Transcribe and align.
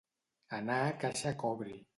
Anar 0.59 0.79
caixa 1.05 1.37
cobri. 1.45 1.81